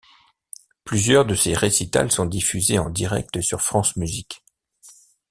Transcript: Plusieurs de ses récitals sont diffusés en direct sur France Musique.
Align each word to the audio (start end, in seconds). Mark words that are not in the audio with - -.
Plusieurs 0.83 1.25
de 1.27 1.35
ses 1.35 1.53
récitals 1.53 2.11
sont 2.11 2.25
diffusés 2.25 2.79
en 2.79 2.89
direct 2.89 3.39
sur 3.39 3.61
France 3.61 3.97
Musique. 3.97 4.43